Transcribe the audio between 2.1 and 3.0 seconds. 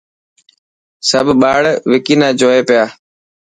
نا جوئي پيا.